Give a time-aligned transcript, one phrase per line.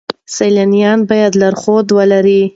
[0.35, 2.41] سیلانیان باید لارښود ولرئ.